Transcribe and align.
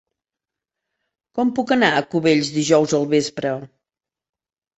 Com 1.39 1.51
puc 1.59 1.73
anar 1.75 1.89
a 1.99 2.07
Cubells 2.15 2.49
dijous 2.57 2.97
al 3.01 3.07
vespre? 3.13 3.53